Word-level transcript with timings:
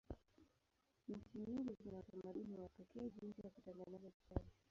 Nchi 1.07 1.37
nyingi 1.39 1.73
zina 1.83 1.99
utamaduni 1.99 2.57
wa 2.57 2.69
pekee 2.69 3.09
jinsi 3.09 3.41
ya 3.43 3.49
kutengeneza 3.49 4.11
chai. 4.27 4.43